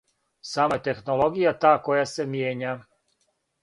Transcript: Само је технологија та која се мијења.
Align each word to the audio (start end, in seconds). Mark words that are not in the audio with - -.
Само 0.51 0.77
је 0.79 0.83
технологија 0.87 1.55
та 1.67 1.77
која 1.87 2.09
се 2.17 2.29
мијења. 2.35 2.77